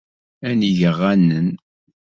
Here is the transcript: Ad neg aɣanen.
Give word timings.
Ad 0.47 0.53
neg 0.59 0.79
aɣanen. 0.91 1.49